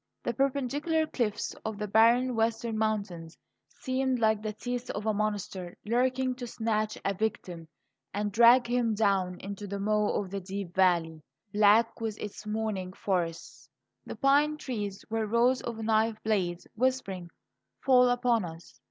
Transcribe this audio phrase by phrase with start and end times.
[0.23, 3.37] The perpendicular cliffs of the barren western mountains
[3.79, 7.67] seemed like the teeth of a monster lurking to snatch a victim
[8.11, 11.21] and drag him down into the maw of the deep valley,
[11.53, 13.69] black with its moaning forests.
[14.03, 17.29] The pine trees were rows of knife blades whispering:
[17.83, 18.79] "Fall upon us!"